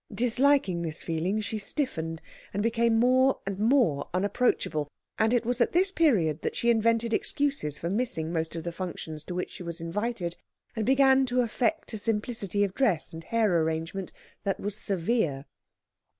[0.15, 2.23] Disliking this feeling, she stiffened,
[2.55, 4.87] and became more and more unapproachable;
[5.19, 8.71] and it was at this period that she invented excuses for missing most of the
[8.71, 10.37] functions to which she was invited,
[10.75, 14.11] and began to affect a simplicity of dress and hair arrangement
[14.43, 15.45] that was severe.